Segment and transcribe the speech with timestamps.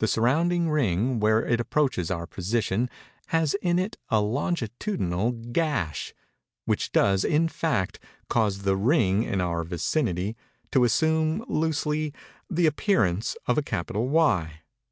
[0.00, 2.90] The surrounding ring, where it approaches our position,
[3.28, 6.12] has in it a longitudinal gash,
[6.64, 10.36] which does, in fact, cause the ring, in our vicinity,
[10.72, 12.12] to assume, loosely,
[12.50, 14.62] the appearance of a capital Y.